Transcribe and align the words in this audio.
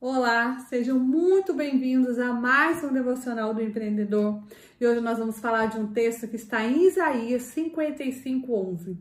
Olá, 0.00 0.60
sejam 0.68 0.96
muito 0.96 1.52
bem-vindos 1.52 2.20
a 2.20 2.32
mais 2.32 2.84
um 2.84 2.92
devocional 2.92 3.52
do 3.52 3.60
empreendedor. 3.60 4.40
E 4.80 4.86
hoje 4.86 5.00
nós 5.00 5.18
vamos 5.18 5.40
falar 5.40 5.66
de 5.66 5.76
um 5.76 5.92
texto 5.92 6.28
que 6.28 6.36
está 6.36 6.64
em 6.64 6.86
Isaías 6.86 7.42
55:11. 7.42 8.92
O 8.92 8.96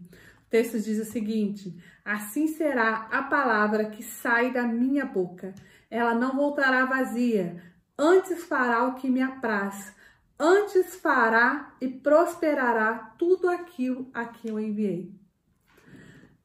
texto 0.49 0.79
diz 0.79 0.97
o 0.99 1.05
seguinte: 1.05 1.77
Assim 2.03 2.47
será 2.47 3.07
a 3.11 3.21
palavra 3.21 3.91
que 3.91 4.01
sai 4.01 4.51
da 4.51 4.63
minha 4.63 5.05
boca. 5.05 5.53
Ela 5.87 6.15
não 6.15 6.35
voltará 6.35 6.83
vazia, 6.85 7.61
antes 7.95 8.45
fará 8.45 8.87
o 8.87 8.95
que 8.95 9.07
me 9.07 9.21
apraz. 9.21 9.93
Antes 10.39 10.95
fará 10.95 11.75
e 11.79 11.87
prosperará 11.87 13.13
tudo 13.19 13.47
aquilo 13.49 14.09
a 14.15 14.25
que 14.25 14.47
eu 14.47 14.59
enviei. 14.59 15.13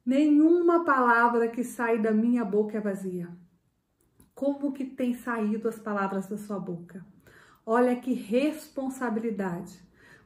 Nenhuma 0.05 0.85
palavra 0.85 1.47
que 1.47 1.63
sai 1.63 1.97
da 1.97 2.11
minha 2.11 2.45
boca 2.45 2.77
é 2.77 2.81
vazia. 2.81 3.41
Como 4.35 4.71
que 4.71 4.85
tem 4.85 5.13
saído 5.13 5.67
as 5.67 5.79
palavras 5.79 6.27
da 6.27 6.37
sua 6.37 6.59
boca? 6.59 7.05
Olha 7.65 7.95
que 7.95 8.13
responsabilidade. 8.13 9.79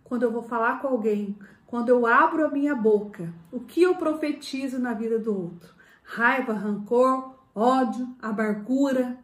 Quando 0.03 0.23
eu 0.23 0.31
vou 0.31 0.43
falar 0.43 0.81
com 0.81 0.87
alguém, 0.87 1.37
quando 1.65 1.89
eu 1.89 2.05
abro 2.05 2.45
a 2.45 2.49
minha 2.49 2.73
boca, 2.73 3.33
o 3.51 3.59
que 3.59 3.81
eu 3.83 3.95
profetizo 3.95 4.79
na 4.79 4.93
vida 4.93 5.19
do 5.19 5.35
outro? 5.35 5.75
Raiva, 6.03 6.53
rancor, 6.53 7.35
ódio, 7.53 8.15
amargura, 8.21 9.17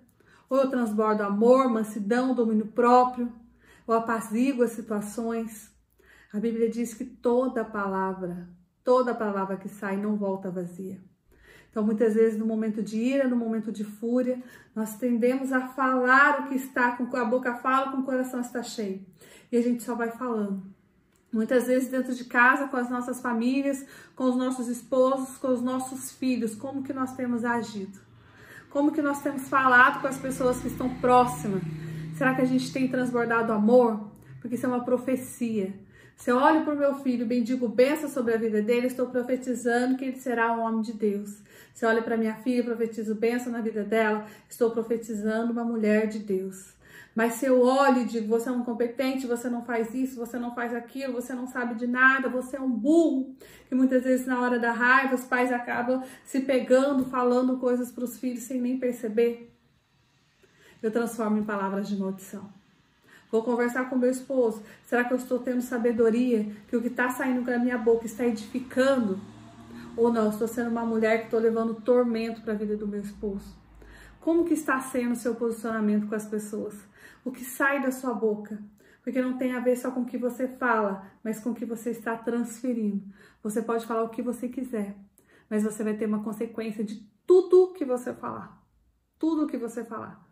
ou 0.50 0.58
eu 0.58 0.70
transbordo 0.70 1.24
amor, 1.24 1.70
mansidão, 1.70 2.36
domínio 2.36 2.68
próprio, 2.68 3.32
ou 3.88 3.96
apazigo 3.96 4.64
as 4.64 4.72
situações. 4.72 5.74
A 6.34 6.40
Bíblia 6.40 6.70
diz 6.70 6.94
que 6.94 7.06
toda 7.06 7.64
palavra 7.64 8.50
Toda 8.84 9.16
palavra 9.16 9.56
que 9.56 9.70
sai 9.70 9.96
não 9.96 10.18
volta 10.18 10.52
vazia. 10.52 11.02
Então, 11.74 11.84
muitas 11.84 12.14
vezes, 12.14 12.38
no 12.38 12.46
momento 12.46 12.84
de 12.84 12.98
ira, 13.00 13.28
no 13.28 13.36
momento 13.36 13.72
de 13.72 13.84
fúria, 13.84 14.40
nós 14.76 14.96
tendemos 14.96 15.52
a 15.52 15.70
falar 15.70 16.42
o 16.42 16.50
que 16.50 16.54
está, 16.54 16.92
com 16.92 17.18
a 17.18 17.26
boca 17.26 17.56
fala, 17.56 17.92
com 17.92 17.98
o 17.98 18.04
coração 18.04 18.42
está 18.42 18.62
cheio. 18.62 19.04
E 19.52 19.58
a 19.58 19.62
gente 19.62 19.82
só 19.82 19.96
vai 19.96 20.12
falando. 20.12 20.62
Muitas 21.32 21.66
vezes 21.66 21.90
dentro 21.90 22.14
de 22.14 22.26
casa, 22.26 22.68
com 22.68 22.78
as 22.78 22.92
nossas 22.92 23.20
famílias, 23.20 23.84
com 24.16 24.26
os 24.26 24.36
nossos 24.36 24.68
esposos, 24.68 25.36
com 25.38 25.48
os 25.48 25.64
nossos 25.64 26.12
filhos, 26.12 26.54
como 26.54 26.84
que 26.84 26.94
nós 26.94 27.16
temos 27.16 27.44
agido? 27.44 28.00
Como 28.70 28.92
que 28.92 29.02
nós 29.02 29.24
temos 29.24 29.50
falado 29.50 30.00
com 30.00 30.06
as 30.06 30.20
pessoas 30.20 30.60
que 30.60 30.68
estão 30.68 30.94
próximas? 30.98 31.64
Será 32.16 32.36
que 32.36 32.42
a 32.44 32.46
gente 32.46 32.72
tem 32.72 32.88
transbordado 32.88 33.52
amor? 33.52 34.12
Porque 34.40 34.54
isso 34.54 34.68
é 34.68 34.70
uma 34.70 34.86
profecia. 34.86 35.74
Se 36.18 36.32
eu 36.32 36.38
olho 36.38 36.64
para 36.64 36.74
o 36.74 36.78
meu 36.78 36.96
filho, 36.96 37.26
bendigo 37.26 37.68
bênção 37.68 38.10
sobre 38.10 38.34
a 38.34 38.38
vida 38.38 38.62
dele, 38.62 38.88
estou 38.88 39.08
profetizando 39.08 39.98
que 39.98 40.06
ele 40.06 40.16
será 40.18 40.54
um 40.54 40.62
homem 40.62 40.82
de 40.82 40.94
Deus. 40.94 41.42
Se 41.74 41.84
eu 41.86 41.90
olho 41.90 42.04
para 42.04 42.16
minha 42.16 42.36
filha, 42.36 42.64
profetizo 42.64 43.16
bênção 43.16 43.52
na 43.52 43.62
vida 43.62 43.84
dela, 43.84 44.26
estou 44.50 44.72
profetizando 44.72 45.52
uma 45.52 45.64
mulher 45.64 46.08
de 46.08 46.20
Deus. 46.20 46.74
Mas 47.16 47.34
se 47.34 47.46
eu 47.46 47.62
olho 47.62 48.02
e 48.02 48.06
digo, 48.06 48.28
você 48.28 48.50
é 48.50 48.52
um 48.52 48.64
competente, 48.64 49.28
você 49.28 49.50
não 49.50 49.64
faz 49.64 49.94
isso, 49.94 50.16
você 50.16 50.40
não 50.40 50.56
faz 50.56 50.74
aquilo, 50.74 51.14
você 51.14 51.34
não 51.34 51.46
sabe 51.46 51.76
de 51.76 51.86
nada, 51.86 52.28
você 52.28 52.58
é 52.58 52.62
um 52.62 52.72
burro, 52.72 53.36
que 53.68 53.76
muitas 53.76 54.04
vezes 54.04 54.26
na 54.26 54.42
hora 54.42 54.58
da 54.58 54.72
raiva 54.72 55.14
os 55.14 55.24
pais 55.24 55.52
acabam 55.52 56.04
se 56.26 56.40
pegando, 56.40 57.06
falando 57.06 57.58
coisas 57.58 57.92
para 57.92 58.04
os 58.04 58.18
filhos 58.18 58.44
sem 58.44 58.60
nem 58.60 58.80
perceber, 58.80 59.54
eu 60.82 60.92
transformo 60.92 61.38
em 61.38 61.44
palavras 61.44 61.88
de 61.88 61.96
maldição. 61.96 62.63
Vou 63.34 63.42
conversar 63.42 63.90
com 63.90 63.96
meu 63.96 64.12
esposo. 64.12 64.62
Será 64.86 65.04
que 65.04 65.12
eu 65.12 65.18
estou 65.18 65.40
tendo 65.40 65.60
sabedoria? 65.60 66.46
Que 66.68 66.76
o 66.76 66.82
que 66.84 66.88
está 66.90 67.10
saindo 67.10 67.42
da 67.42 67.58
minha 67.58 67.80
boca 67.80 68.06
está 68.06 68.24
edificando? 68.24 69.20
Ou 69.98 70.14
não, 70.14 70.30
estou 70.30 70.48
sendo 70.48 70.70
uma 70.70 70.86
mulher 70.86 71.18
que 71.18 71.24
estou 71.26 71.40
levando 71.40 71.82
tormento 71.82 72.44
para 72.44 72.54
a 72.54 72.56
vida 72.56 72.78
do 72.78 72.88
meu 72.88 73.02
esposo? 73.02 73.58
Como 74.22 74.46
que 74.46 74.54
está 74.54 74.80
sendo 74.82 75.14
o 75.14 75.16
seu 75.16 75.34
posicionamento 75.34 76.08
com 76.08 76.14
as 76.14 76.28
pessoas? 76.28 76.76
O 77.26 77.32
que 77.32 77.44
sai 77.44 77.82
da 77.82 77.92
sua 77.92 78.14
boca? 78.14 78.62
Porque 79.02 79.20
não 79.20 79.36
tem 79.36 79.54
a 79.54 79.60
ver 79.60 79.78
só 79.78 79.90
com 79.90 80.02
o 80.02 80.06
que 80.06 80.20
você 80.20 80.48
fala, 80.48 81.04
mas 81.24 81.40
com 81.40 81.50
o 81.50 81.56
que 81.56 81.66
você 81.66 81.90
está 81.90 82.16
transferindo. 82.16 83.04
Você 83.42 83.64
pode 83.64 83.88
falar 83.88 84.04
o 84.04 84.10
que 84.10 84.22
você 84.22 84.48
quiser, 84.48 84.96
mas 85.50 85.64
você 85.64 85.84
vai 85.84 85.96
ter 85.96 86.06
uma 86.06 86.24
consequência 86.24 86.84
de 86.84 87.04
tudo 87.26 87.74
que 87.74 87.84
você 87.84 88.14
falar. 88.14 88.64
Tudo 89.18 89.48
que 89.48 89.58
você 89.58 89.84
falar. 89.84 90.24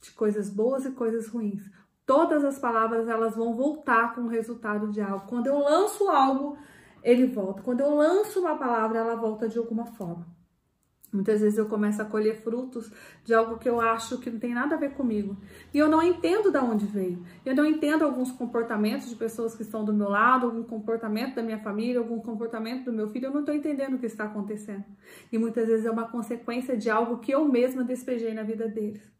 De 0.00 0.12
coisas 0.12 0.48
boas 0.48 0.86
e 0.86 0.92
coisas 0.92 1.28
ruins 1.28 1.68
todas 2.08 2.42
as 2.42 2.58
palavras 2.58 3.06
elas 3.06 3.36
vão 3.36 3.52
voltar 3.54 4.14
com 4.14 4.22
o 4.22 4.28
resultado 4.28 4.90
de 4.90 4.98
algo. 4.98 5.26
Quando 5.26 5.46
eu 5.46 5.58
lanço 5.58 6.08
algo, 6.08 6.56
ele 7.02 7.26
volta. 7.26 7.60
Quando 7.62 7.80
eu 7.80 7.94
lanço 7.94 8.40
uma 8.40 8.56
palavra, 8.56 9.00
ela 9.00 9.14
volta 9.14 9.46
de 9.46 9.58
alguma 9.58 9.84
forma. 9.84 10.26
Muitas 11.12 11.42
vezes 11.42 11.58
eu 11.58 11.66
começo 11.66 12.00
a 12.00 12.06
colher 12.06 12.42
frutos 12.42 12.90
de 13.24 13.34
algo 13.34 13.58
que 13.58 13.68
eu 13.68 13.78
acho 13.78 14.18
que 14.20 14.30
não 14.30 14.38
tem 14.38 14.54
nada 14.54 14.74
a 14.74 14.78
ver 14.78 14.94
comigo. 14.94 15.36
E 15.72 15.78
eu 15.78 15.86
não 15.86 16.02
entendo 16.02 16.50
de 16.50 16.58
onde 16.58 16.86
veio. 16.86 17.22
Eu 17.44 17.54
não 17.54 17.66
entendo 17.66 18.06
alguns 18.06 18.32
comportamentos 18.32 19.10
de 19.10 19.14
pessoas 19.14 19.54
que 19.54 19.62
estão 19.62 19.84
do 19.84 19.92
meu 19.92 20.08
lado, 20.08 20.46
algum 20.46 20.62
comportamento 20.62 21.34
da 21.34 21.42
minha 21.42 21.58
família, 21.58 21.98
algum 21.98 22.20
comportamento 22.20 22.86
do 22.86 22.92
meu 22.92 23.08
filho. 23.08 23.26
Eu 23.26 23.32
não 23.32 23.40
estou 23.40 23.54
entendendo 23.54 23.96
o 23.96 23.98
que 23.98 24.06
está 24.06 24.24
acontecendo. 24.24 24.84
E 25.30 25.36
muitas 25.36 25.66
vezes 25.66 25.84
é 25.84 25.90
uma 25.90 26.08
consequência 26.08 26.74
de 26.74 26.88
algo 26.88 27.18
que 27.18 27.32
eu 27.32 27.44
mesma 27.44 27.84
despejei 27.84 28.32
na 28.32 28.42
vida 28.42 28.66
deles. 28.66 29.17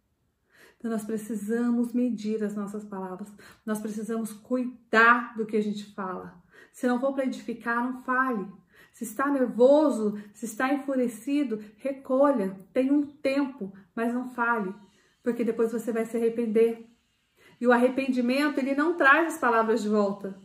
Então, 0.78 0.90
nós 0.90 1.04
precisamos 1.04 1.92
medir 1.92 2.42
as 2.44 2.54
nossas 2.54 2.84
palavras, 2.84 3.28
nós 3.66 3.80
precisamos 3.80 4.32
cuidar 4.32 5.36
do 5.36 5.44
que 5.44 5.56
a 5.56 5.62
gente 5.62 5.92
fala. 5.92 6.40
Se 6.72 6.86
não 6.86 7.00
for 7.00 7.12
para 7.12 7.24
edificar, 7.24 7.82
não 7.82 8.02
fale. 8.02 8.46
Se 8.92 9.04
está 9.04 9.28
nervoso, 9.28 10.20
se 10.32 10.44
está 10.44 10.72
enfurecido, 10.72 11.62
recolha. 11.76 12.56
Tem 12.72 12.90
um 12.90 13.06
tempo, 13.06 13.72
mas 13.94 14.14
não 14.14 14.28
fale, 14.28 14.74
porque 15.22 15.44
depois 15.44 15.72
você 15.72 15.92
vai 15.92 16.04
se 16.04 16.16
arrepender. 16.16 16.86
E 17.60 17.66
o 17.66 17.72
arrependimento, 17.72 18.58
ele 18.58 18.74
não 18.74 18.96
traz 18.96 19.34
as 19.34 19.40
palavras 19.40 19.82
de 19.82 19.88
volta. 19.88 20.38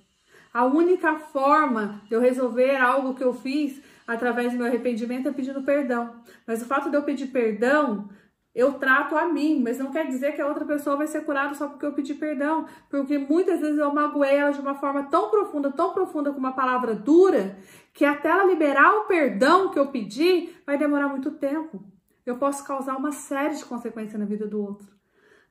A 0.52 0.66
única 0.66 1.16
forma 1.18 2.02
de 2.08 2.16
eu 2.16 2.20
resolver 2.20 2.76
algo 2.76 3.16
que 3.16 3.24
eu 3.24 3.34
fiz 3.34 3.82
através 4.06 4.52
do 4.52 4.58
meu 4.58 4.68
arrependimento 4.68 5.28
é 5.28 5.32
pedindo 5.32 5.64
perdão. 5.64 6.22
Mas 6.46 6.62
o 6.62 6.66
fato 6.66 6.90
de 6.90 6.96
eu 6.96 7.04
pedir 7.04 7.28
perdão 7.28 8.10
eu 8.56 8.74
trato 8.74 9.18
a 9.18 9.26
mim, 9.26 9.62
mas 9.64 9.80
não 9.80 9.92
quer 9.92 10.08
dizer 10.08 10.36
que 10.36 10.42
a 10.42 10.48
outra 10.48 10.64
pessoa 10.64 10.96
vai 10.96 11.08
ser 11.08 11.26
curada 11.26 11.56
só 11.56 11.68
porque 11.68 11.86
eu 11.86 11.94
pedi 11.94 12.14
perdão, 12.14 12.68
porque 12.90 13.18
muitas 13.18 13.60
vezes 13.60 13.80
eu 13.80 13.92
magoei 13.92 14.36
ela 14.36 14.52
de 14.52 14.62
uma 14.62 14.76
forma 14.76 15.04
tão 15.04 15.32
profunda, 15.32 15.72
tão 15.72 15.92
profunda 15.92 16.32
com 16.32 16.38
uma 16.38 16.52
palavra 16.52 16.94
dura, 16.94 17.58
que 17.94 18.06
até 18.06 18.30
ela 18.30 18.46
liberar 18.46 18.92
o 18.98 19.06
perdão 19.06 19.70
que 19.70 19.80
eu 19.80 19.88
pedi, 19.88 20.50
vai 20.66 20.78
demorar 20.78 21.08
muito 21.08 21.32
tempo. 21.32 21.84
Eu 22.26 22.38
posso 22.38 22.66
causar 22.66 22.96
uma 22.96 23.12
série 23.12 23.56
de 23.56 23.66
consequências 23.66 24.20
na 24.20 24.26
vida 24.26 24.48
do 24.48 24.62
outro. 24.62 24.88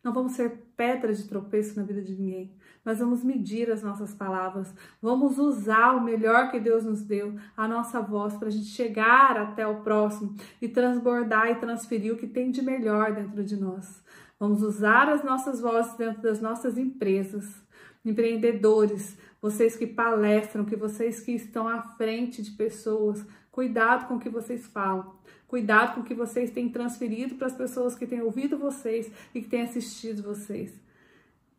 Não 0.03 0.13
vamos 0.13 0.33
ser 0.33 0.73
pedra 0.77 1.13
de 1.13 1.29
tropeço 1.29 1.79
na 1.79 1.84
vida 1.84 2.03
de 2.03 2.15
ninguém. 2.15 2.57
Mas 2.84 2.98
vamos 2.98 3.22
medir 3.22 3.70
as 3.70 3.82
nossas 3.82 4.12
palavras. 4.12 4.75
Vamos 5.00 5.38
usar 5.38 5.93
o 5.93 6.03
melhor 6.03 6.50
que 6.50 6.59
Deus 6.59 6.84
nos 6.84 7.03
deu, 7.03 7.37
a 7.56 7.69
nossa 7.69 8.00
voz, 8.00 8.34
para 8.34 8.48
a 8.48 8.50
gente 8.50 8.66
chegar 8.66 9.37
até 9.37 9.66
o 9.66 9.82
próximo 9.82 10.34
e 10.60 10.69
transbordar 10.69 11.50
e 11.50 11.56
transferir 11.56 12.12
o 12.12 12.16
que 12.16 12.26
tem 12.26 12.50
de 12.50 12.62
melhor 12.62 13.12
dentro 13.12 13.44
de 13.44 13.56
nós. 13.56 14.03
Vamos 14.38 14.62
usar 14.62 15.09
as 15.09 15.22
nossas 15.22 15.60
vozes 15.60 15.94
dentro 15.97 16.21
das 16.22 16.41
nossas 16.41 16.76
empresas. 16.76 17.62
Empreendedores, 18.04 19.16
vocês 19.41 19.76
que 19.76 19.87
palestram, 19.87 20.65
que 20.65 20.75
vocês 20.75 21.21
que 21.21 21.31
estão 21.31 21.69
à 21.69 21.82
frente 21.82 22.42
de 22.42 22.50
pessoas, 22.50 23.25
cuidado 23.53 24.09
com 24.09 24.16
o 24.16 24.19
que 24.19 24.28
vocês 24.28 24.66
falam. 24.66 25.15
Cuidado 25.47 25.94
com 25.94 26.00
o 26.00 26.04
que 26.04 26.15
vocês 26.15 26.50
têm 26.50 26.69
transferido 26.69 27.37
para 27.37 27.47
as 27.47 27.54
pessoas 27.54 27.94
que 27.94 28.06
têm 28.06 28.22
ouvido 28.22 28.59
vocês 28.59 29.12
e 29.32 29.41
que 29.41 29.48
têm 29.48 29.62
assistido 29.62 30.22
vocês. 30.22 30.72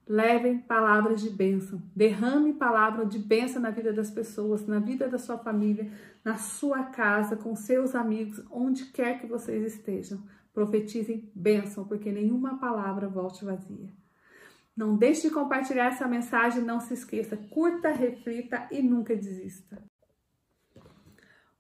Levem 0.06 0.60
palavras 0.60 1.22
de 1.22 1.30
bênção, 1.30 1.82
derrame 1.96 2.54
palavra 2.54 3.06
de 3.06 3.18
bênção 3.18 3.62
na 3.62 3.70
vida 3.70 3.94
das 3.94 4.12
pessoas, 4.12 4.68
na 4.68 4.80
vida 4.80 5.08
da 5.08 5.18
sua 5.18 5.38
família, 5.38 5.90
na 6.26 6.36
sua 6.36 6.84
casa, 6.84 7.38
com 7.38 7.56
seus 7.56 7.96
amigos, 7.96 8.44
onde 8.52 8.86
quer 8.88 9.22
que 9.22 9.28
vocês 9.28 9.64
estejam. 9.76 10.22
Profetizem 10.54 11.32
bênção, 11.34 11.86
porque 11.86 12.12
nenhuma 12.12 12.60
palavra 12.60 13.08
volte 13.08 13.46
vazia. 13.46 13.94
Não 14.76 14.98
deixe 14.98 15.28
de 15.28 15.34
compartilhar 15.34 15.86
essa 15.86 16.08
mensagem, 16.08 16.64
não 16.64 16.80
se 16.80 16.94
esqueça, 16.94 17.38
curta, 17.38 17.90
reflita 17.90 18.68
e 18.72 18.82
nunca 18.82 19.16
desista. 19.16 19.82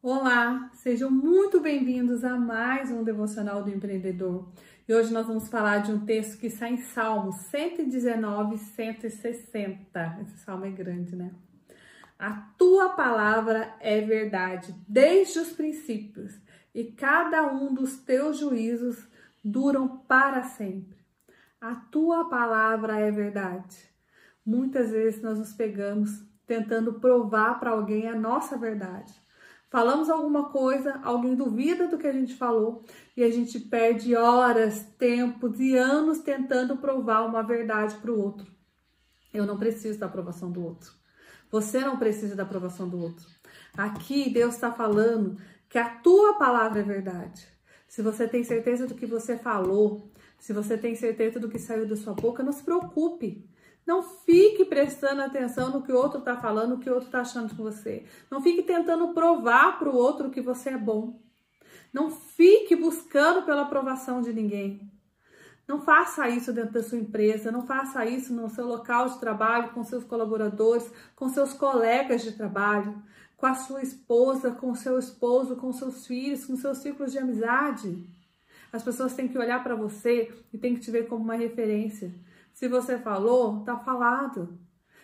Olá, 0.05 0.69
sejam 0.73 1.09
muito 1.09 1.61
bem-vindos 1.61 2.25
a 2.25 2.35
mais 2.37 2.91
um 2.91 3.05
Devocional 3.05 3.63
do 3.63 3.69
Empreendedor. 3.69 4.49
E 4.85 4.93
hoje 4.93 5.13
nós 5.13 5.25
vamos 5.25 5.47
falar 5.47 5.77
de 5.77 5.93
um 5.93 6.05
texto 6.05 6.37
que 6.41 6.47
está 6.47 6.67
em 6.67 6.75
Salmos 6.75 7.37
119 7.45 8.57
160. 8.57 10.19
Esse 10.21 10.37
salmo 10.39 10.65
é 10.65 10.71
grande, 10.71 11.15
né? 11.15 11.31
A 12.19 12.33
tua 12.57 12.89
palavra 12.89 13.77
é 13.79 14.01
verdade 14.01 14.75
desde 14.85 15.39
os 15.39 15.53
princípios, 15.53 16.37
e 16.75 16.83
cada 16.83 17.47
um 17.53 17.73
dos 17.73 17.95
teus 17.99 18.39
juízos 18.39 19.07
duram 19.41 19.99
para 19.99 20.43
sempre. 20.43 20.97
A 21.61 21.75
tua 21.75 22.27
palavra 22.27 22.99
é 22.99 23.09
verdade. 23.09 23.77
Muitas 24.45 24.91
vezes 24.91 25.21
nós 25.21 25.39
nos 25.39 25.53
pegamos 25.53 26.27
tentando 26.45 26.95
provar 26.95 27.57
para 27.57 27.71
alguém 27.71 28.09
a 28.09 28.19
nossa 28.19 28.57
verdade 28.57 29.22
Falamos 29.73 30.07
alguma 30.07 30.49
coisa, 30.49 30.99
alguém 31.03 31.33
duvida 31.33 31.87
do 31.87 31.97
que 31.97 32.05
a 32.05 32.11
gente 32.13 32.35
falou 32.35 32.85
e 33.17 33.23
a 33.23 33.31
gente 33.31 33.59
perde 33.59 34.15
horas, 34.15 34.85
tempos 34.99 35.59
e 35.59 35.75
anos 35.75 36.19
tentando 36.19 36.77
provar 36.77 37.25
uma 37.25 37.41
verdade 37.41 37.95
para 37.95 38.11
o 38.11 38.21
outro. 38.21 38.45
Eu 39.33 39.47
não 39.47 39.57
preciso 39.57 39.97
da 39.97 40.05
aprovação 40.05 40.51
do 40.51 40.63
outro. 40.63 40.91
Você 41.49 41.79
não 41.79 41.97
precisa 41.97 42.35
da 42.35 42.43
aprovação 42.43 42.87
do 42.87 42.99
outro. 42.99 43.25
Aqui 43.75 44.29
Deus 44.29 44.53
está 44.53 44.71
falando 44.71 45.39
que 45.67 45.79
a 45.79 45.89
tua 45.89 46.35
palavra 46.35 46.81
é 46.81 46.83
verdade. 46.83 47.47
Se 47.87 48.03
você 48.03 48.27
tem 48.27 48.43
certeza 48.43 48.85
do 48.85 48.93
que 48.93 49.07
você 49.07 49.39
falou, 49.39 50.07
se 50.37 50.53
você 50.53 50.77
tem 50.77 50.95
certeza 50.95 51.39
do 51.39 51.49
que 51.49 51.57
saiu 51.57 51.87
da 51.87 51.95
sua 51.95 52.13
boca, 52.13 52.43
não 52.43 52.51
se 52.51 52.61
preocupe. 52.61 53.49
Não 53.85 54.01
fique 54.01 54.63
prestando 54.65 55.21
atenção 55.21 55.69
no 55.69 55.81
que 55.81 55.91
o 55.91 55.97
outro 55.97 56.19
está 56.19 56.37
falando, 56.37 56.75
o 56.75 56.79
que 56.79 56.89
o 56.89 56.93
outro 56.93 57.07
está 57.07 57.21
achando 57.21 57.55
com 57.55 57.63
você. 57.63 58.05
Não 58.31 58.41
fique 58.41 58.63
tentando 58.63 59.13
provar 59.13 59.77
para 59.77 59.89
o 59.89 59.95
outro 59.95 60.29
que 60.29 60.41
você 60.41 60.69
é 60.69 60.77
bom. 60.77 61.19
Não 61.91 62.09
fique 62.09 62.75
buscando 62.75 63.45
pela 63.45 63.63
aprovação 63.63 64.21
de 64.21 64.31
ninguém. 64.31 64.89
Não 65.67 65.81
faça 65.81 66.27
isso 66.27 66.51
dentro 66.51 66.73
da 66.73 66.83
sua 66.83 66.97
empresa, 66.97 67.51
não 67.51 67.65
faça 67.65 68.05
isso 68.05 68.33
no 68.33 68.49
seu 68.49 68.65
local 68.65 69.07
de 69.07 69.19
trabalho, 69.19 69.71
com 69.71 69.83
seus 69.83 70.03
colaboradores, 70.03 70.91
com 71.15 71.29
seus 71.29 71.53
colegas 71.53 72.21
de 72.21 72.33
trabalho, 72.33 73.01
com 73.37 73.45
a 73.45 73.53
sua 73.53 73.81
esposa, 73.81 74.51
com 74.51 74.73
seu 74.75 74.97
esposo, 74.99 75.55
com 75.55 75.71
seus 75.71 76.05
filhos, 76.05 76.45
com 76.45 76.55
seus 76.55 76.79
ciclos 76.79 77.11
de 77.11 77.19
amizade. 77.19 78.05
As 78.73 78.83
pessoas 78.83 79.13
têm 79.13 79.27
que 79.27 79.37
olhar 79.37 79.63
para 79.63 79.75
você 79.75 80.33
e 80.51 80.57
têm 80.57 80.75
que 80.75 80.81
te 80.81 80.91
ver 80.91 81.07
como 81.07 81.23
uma 81.23 81.35
referência. 81.35 82.13
Se 82.53 82.67
você 82.67 82.97
falou, 82.97 83.63
tá 83.63 83.77
falado. 83.77 84.57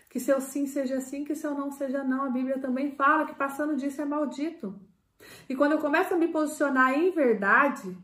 Que 0.09 0.19
seu 0.19 0.39
sim 0.39 0.65
seja 0.65 1.01
sim, 1.01 1.23
que 1.23 1.35
seu 1.35 1.53
não 1.53 1.71
seja 1.71 2.03
não. 2.03 2.23
A 2.23 2.29
Bíblia 2.29 2.59
também 2.59 2.91
fala 2.91 3.25
que 3.25 3.35
passando 3.35 3.75
disso 3.75 4.01
é 4.01 4.05
maldito. 4.05 4.79
E 5.49 5.55
quando 5.55 5.73
eu 5.73 5.79
começo 5.79 6.13
a 6.13 6.17
me 6.17 6.27
posicionar 6.29 6.93
em 6.93 7.11
verdade, 7.11 7.97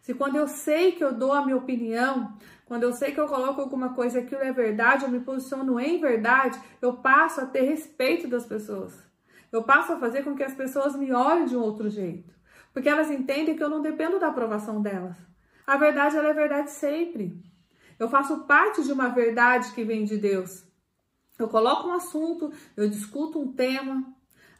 se 0.00 0.14
quando 0.14 0.36
eu 0.36 0.48
sei 0.48 0.92
que 0.92 1.04
eu 1.04 1.12
dou 1.12 1.32
a 1.32 1.44
minha 1.44 1.56
opinião, 1.56 2.36
quando 2.64 2.84
eu 2.84 2.92
sei 2.92 3.12
que 3.12 3.20
eu 3.20 3.28
coloco 3.28 3.60
alguma 3.60 3.94
coisa 3.94 4.20
aquilo 4.20 4.42
é 4.42 4.52
verdade, 4.52 5.04
eu 5.04 5.10
me 5.10 5.20
posiciono 5.20 5.78
em 5.78 6.00
verdade, 6.00 6.58
eu 6.80 6.94
passo 6.94 7.40
a 7.40 7.46
ter 7.46 7.62
respeito 7.62 8.26
das 8.26 8.46
pessoas. 8.46 8.98
Eu 9.50 9.62
passo 9.62 9.92
a 9.92 9.98
fazer 9.98 10.22
com 10.22 10.34
que 10.34 10.42
as 10.42 10.54
pessoas 10.54 10.94
me 10.96 11.12
olhem 11.12 11.46
de 11.46 11.56
um 11.56 11.60
outro 11.60 11.88
jeito. 11.88 12.34
Porque 12.72 12.88
elas 12.88 13.10
entendem 13.10 13.56
que 13.56 13.62
eu 13.62 13.70
não 13.70 13.80
dependo 13.80 14.18
da 14.18 14.28
aprovação 14.28 14.80
delas. 14.80 15.16
A 15.66 15.76
verdade, 15.76 16.16
ela 16.16 16.28
é 16.28 16.34
verdade 16.34 16.70
sempre. 16.70 17.42
Eu 17.98 18.08
faço 18.08 18.44
parte 18.44 18.82
de 18.84 18.92
uma 18.92 19.08
verdade 19.08 19.72
que 19.72 19.84
vem 19.84 20.04
de 20.04 20.16
Deus. 20.16 20.64
Eu 21.38 21.48
coloco 21.48 21.88
um 21.88 21.92
assunto, 21.92 22.52
eu 22.76 22.88
discuto 22.88 23.40
um 23.40 23.52
tema, 23.52 24.04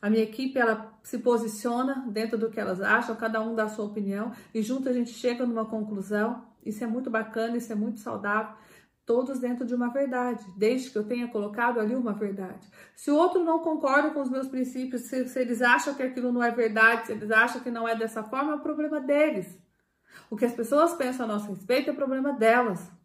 a 0.00 0.08
minha 0.08 0.22
equipe 0.22 0.58
ela 0.58 0.96
se 1.02 1.18
posiciona 1.18 2.04
dentro 2.08 2.38
do 2.38 2.50
que 2.50 2.60
elas 2.60 2.80
acham, 2.80 3.16
cada 3.16 3.40
um 3.40 3.54
dá 3.54 3.64
a 3.64 3.68
sua 3.68 3.84
opinião 3.84 4.32
e 4.54 4.62
junto 4.62 4.88
a 4.88 4.92
gente 4.92 5.10
chega 5.10 5.44
numa 5.44 5.64
conclusão. 5.64 6.46
Isso 6.64 6.84
é 6.84 6.86
muito 6.86 7.10
bacana, 7.10 7.56
isso 7.56 7.72
é 7.72 7.74
muito 7.74 7.98
saudável. 7.98 8.54
Todos 9.04 9.40
dentro 9.40 9.66
de 9.66 9.74
uma 9.74 9.88
verdade, 9.88 10.44
desde 10.56 10.90
que 10.90 10.98
eu 10.98 11.04
tenha 11.04 11.26
colocado 11.28 11.80
ali 11.80 11.96
uma 11.96 12.12
verdade. 12.12 12.68
Se 12.94 13.10
o 13.10 13.16
outro 13.16 13.42
não 13.42 13.58
concorda 13.60 14.10
com 14.10 14.20
os 14.20 14.30
meus 14.30 14.46
princípios, 14.46 15.02
se, 15.02 15.26
se 15.26 15.40
eles 15.40 15.62
acham 15.62 15.94
que 15.94 16.02
aquilo 16.02 16.30
não 16.30 16.42
é 16.42 16.50
verdade, 16.50 17.06
se 17.06 17.12
eles 17.12 17.30
acham 17.30 17.60
que 17.60 17.70
não 17.70 17.88
é 17.88 17.96
dessa 17.96 18.22
forma, 18.22 18.52
é 18.52 18.54
o 18.56 18.60
problema 18.60 19.00
deles. 19.00 19.58
O 20.30 20.36
que 20.36 20.44
as 20.44 20.52
pessoas 20.52 20.94
pensam 20.94 21.24
a 21.24 21.28
nosso 21.28 21.48
respeito 21.50 21.90
é 21.90 21.92
problema 21.92 22.34
delas. 22.34 22.97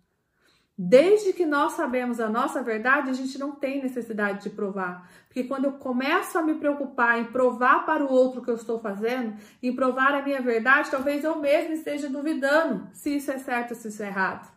Desde 0.76 1.34
que 1.34 1.46
nós 1.46 1.74
sabemos 1.74 2.20
a 2.20 2.28
nossa 2.28 2.64
verdade, 2.64 3.10
a 3.10 3.14
gente 3.14 3.38
não 3.38 3.52
tem 3.52 3.82
necessidade 3.82 4.44
de 4.44 4.50
provar. 4.50 5.08
Porque 5.28 5.44
quando 5.44 5.66
eu 5.66 5.74
começo 5.74 6.38
a 6.38 6.42
me 6.42 6.56
preocupar 6.56 7.20
em 7.20 7.26
provar 7.26 7.86
para 7.86 8.04
o 8.04 8.12
outro 8.12 8.42
que 8.42 8.50
eu 8.50 8.56
estou 8.56 8.80
fazendo, 8.80 9.36
em 9.62 9.76
provar 9.76 10.16
a 10.16 10.24
minha 10.24 10.42
verdade, 10.42 10.90
talvez 10.90 11.24
eu 11.24 11.38
mesmo 11.38 11.74
esteja 11.74 12.10
duvidando 12.10 12.90
se 12.92 13.16
isso 13.16 13.32
é 13.32 13.38
certo 13.38 13.72
ou 13.72 13.78
se 13.78 13.90
isso 13.90 14.02
é 14.02 14.08
errado. 14.08 14.52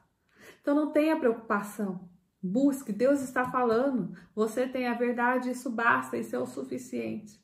Então 0.62 0.74
não 0.74 0.90
tenha 0.90 1.18
preocupação. 1.18 2.08
Busque, 2.42 2.92
Deus 2.92 3.20
está 3.20 3.44
falando. 3.50 4.16
Você 4.34 4.66
tem 4.66 4.88
a 4.88 4.94
verdade, 4.94 5.50
isso 5.50 5.68
basta, 5.68 6.16
isso 6.16 6.34
é 6.34 6.38
o 6.38 6.46
suficiente. 6.46 7.38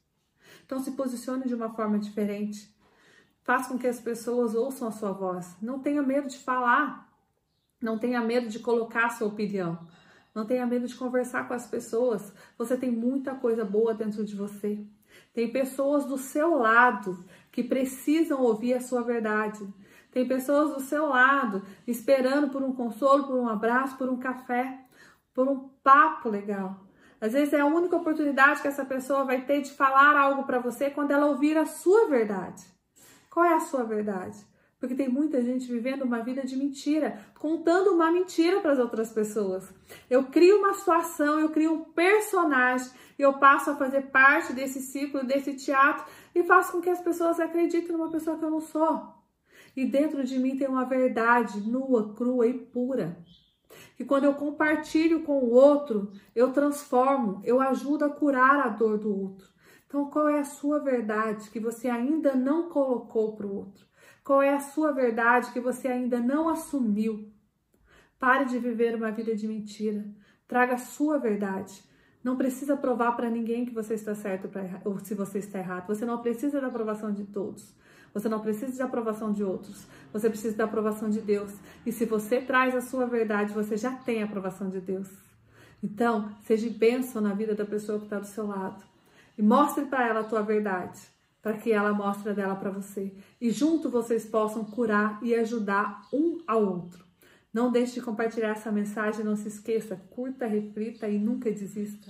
Então 0.65 0.79
se 0.79 0.93
posicione 0.93 1.47
de 1.47 1.55
uma 1.55 1.75
forma 1.75 1.99
diferente. 1.99 2.75
Faça 3.43 3.69
com 3.69 3.79
que 3.79 3.87
as 3.87 4.01
pessoas 4.01 4.55
ouçam 4.55 4.89
a 4.89 4.93
sua 4.93 5.13
voz. 5.13 5.57
Não 5.61 5.79
tenha 5.79 6.03
medo 6.03 6.29
de 6.29 6.39
falar. 6.39 7.12
Não 7.82 7.99
tenha 7.99 8.20
medo 8.20 8.49
de 8.49 8.61
colocar 8.61 9.11
sua 9.11 9.26
opinião. 9.29 9.87
Não 10.34 10.46
tenha 10.46 10.64
medo 10.64 10.87
de 10.87 10.94
conversar 10.94 11.46
com 11.46 11.55
as 11.55 11.67
pessoas. 11.67 12.32
Você 12.56 12.76
tem 12.76 12.90
muita 12.90 13.34
coisa 13.34 13.64
boa 13.64 13.93
dentro 13.93 14.25
de 14.25 14.34
você. 14.34 14.87
Tem 15.34 15.50
pessoas 15.50 16.06
do 16.06 16.17
seu 16.17 16.56
lado 16.56 17.23
que 17.50 17.62
precisam 17.62 18.40
ouvir 18.40 18.75
a 18.75 18.81
sua 18.81 19.02
verdade. 19.02 19.67
Tem 20.11 20.26
pessoas 20.26 20.75
do 20.75 20.81
seu 20.81 21.06
lado 21.06 21.62
esperando 21.87 22.50
por 22.50 22.62
um 22.62 22.73
consolo, 22.73 23.25
por 23.25 23.37
um 23.37 23.49
abraço, 23.49 23.96
por 23.96 24.08
um 24.08 24.19
café, 24.19 24.78
por 25.35 25.49
um 25.49 25.69
papo 25.82 26.28
legal. 26.28 26.87
Às 27.20 27.32
vezes 27.32 27.52
é 27.52 27.61
a 27.61 27.67
única 27.67 27.96
oportunidade 27.96 28.62
que 28.62 28.69
essa 28.69 28.85
pessoa 28.85 29.25
vai 29.25 29.44
ter 29.44 29.61
de 29.61 29.70
falar 29.73 30.17
algo 30.17 30.44
para 30.44 30.58
você 30.58 30.90
quando 30.90 31.12
ela 31.12 31.26
ouvir 31.26 31.56
a 31.56 31.67
sua 31.67 32.08
verdade. 32.08 32.64
Qual 33.31 33.44
é 33.44 33.55
a 33.55 33.61
sua 33.61 33.85
verdade? 33.85 34.37
Porque 34.82 34.96
tem 34.96 35.08
muita 35.08 35.40
gente 35.40 35.70
vivendo 35.70 36.02
uma 36.02 36.25
vida 36.25 36.43
de 36.43 36.56
mentira, 36.56 37.17
contando 37.38 37.93
uma 37.93 38.11
mentira 38.11 38.61
para 38.61 38.73
as 38.73 38.81
outras 38.81 39.12
pessoas. 39.12 39.73
Eu 40.11 40.25
crio 40.25 40.58
uma 40.58 40.75
situação, 40.75 41.38
eu 41.38 41.50
crio 41.50 41.73
um 41.73 41.84
personagem, 41.84 42.90
eu 43.17 43.34
passo 43.34 43.70
a 43.70 43.76
fazer 43.76 44.11
parte 44.11 44.52
desse 44.52 44.81
ciclo, 44.81 45.25
desse 45.25 45.55
teatro, 45.55 46.05
e 46.34 46.43
faço 46.43 46.73
com 46.73 46.81
que 46.81 46.90
as 46.90 47.00
pessoas 47.00 47.38
acreditem 47.38 47.93
numa 47.93 48.11
pessoa 48.11 48.37
que 48.37 48.44
eu 48.44 48.50
não 48.50 48.61
sou. 48.61 49.06
E 49.76 49.87
dentro 49.87 50.25
de 50.25 50.37
mim 50.37 50.56
tem 50.56 50.67
uma 50.67 50.85
verdade 50.85 51.61
nua, 51.61 52.12
crua 52.14 52.49
e 52.49 52.52
pura. 52.52 53.17
Que 53.96 54.05
quando 54.05 54.25
eu 54.25 54.35
compartilho 54.35 55.23
com 55.23 55.38
o 55.44 55.50
outro, 55.52 56.11
eu 56.35 56.52
transformo, 56.52 57.40
eu 57.44 57.61
ajudo 57.61 58.05
a 58.05 58.11
curar 58.11 58.67
a 58.67 58.69
dor 58.69 58.99
do 58.99 59.17
outro. 59.17 59.46
Então, 59.87 60.11
qual 60.11 60.28
é 60.28 60.40
a 60.40 60.44
sua 60.44 60.81
verdade 60.81 61.50
que 61.50 61.61
você 61.61 61.88
ainda 61.88 62.35
não 62.35 62.69
colocou 62.69 63.37
para 63.37 63.46
o 63.46 63.55
outro? 63.55 63.92
Qual 64.25 64.41
é 64.41 64.55
a 64.55 64.61
sua 64.61 64.93
verdade 64.93 65.51
que 65.53 65.61
você 65.61 65.89
ainda 65.89 66.21
não 66.21 66.49
assumiu? 66.49 67.29
Pare 68.21 68.45
de 68.45 68.59
viver 68.59 68.95
uma 68.95 69.11
vida 69.11 69.35
de 69.35 69.49
mentira. 69.49 70.05
Traga 70.47 70.75
a 70.75 70.79
sua 70.79 71.19
verdade. 71.19 71.83
Não 72.23 72.37
precisa 72.37 72.77
provar 72.77 73.17
para 73.17 73.29
ninguém 73.29 73.65
que 73.65 73.75
você 73.75 73.95
está 73.95 74.15
certo 74.15 74.49
ou 74.85 74.97
se 75.01 75.13
você 75.13 75.39
está 75.39 75.59
errado. 75.59 75.89
Você 75.89 76.05
não 76.05 76.23
precisa 76.23 76.61
da 76.61 76.69
aprovação 76.69 77.13
de 77.13 77.25
todos. 77.25 77.75
Você 78.15 78.29
não 78.29 78.39
precisa 78.39 78.79
da 78.79 78.85
aprovação 78.85 79.33
de 79.33 79.43
outros. 79.43 79.89
Você 80.13 80.29
precisa 80.29 80.57
da 80.57 80.65
aprovação 80.65 81.11
de 81.11 81.21
Deus. 81.21 81.53
E 81.85 81.91
se 81.91 82.05
você 82.05 82.41
traz 82.41 82.76
a 82.76 82.81
sua 82.81 83.07
verdade, 83.07 83.52
você 83.52 83.76
já 83.76 83.91
tem 83.91 84.23
a 84.23 84.26
aprovação 84.26 84.71
de 84.71 84.81
Deus. 84.81 85.09
Então, 85.83 86.31
seja 86.45 86.71
bênção 86.71 87.21
na 87.21 87.35
vida 87.35 87.57
da 87.57 87.64
pessoa 87.64 87.99
que 87.99 88.05
está 88.05 88.21
do 88.21 88.26
seu 88.26 88.47
lado. 88.47 88.85
E 89.37 89.43
mostre 89.43 89.87
para 89.87 90.07
ela 90.07 90.21
a 90.21 90.25
tua 90.25 90.43
verdade 90.43 91.12
para 91.42 91.54
que 91.54 91.72
ela 91.72 91.92
mostre 91.92 92.32
dela 92.32 92.54
para 92.54 92.70
você. 92.70 93.12
E 93.40 93.50
junto 93.50 93.90
vocês 93.90 94.25
possam 94.25 94.64
curar 94.64 95.18
e 95.22 95.34
ajudar 95.34 96.06
um 96.12 96.38
ao 96.46 96.64
outro. 96.64 97.04
Não 97.52 97.70
deixe 97.70 97.94
de 97.94 98.00
compartilhar 98.00 98.50
essa 98.50 98.72
mensagem, 98.72 99.25
não 99.25 99.37
se 99.37 99.49
esqueça, 99.49 100.00
curta, 100.11 100.46
reflita 100.46 101.08
e 101.08 101.18
nunca 101.18 101.50
desista. 101.50 102.00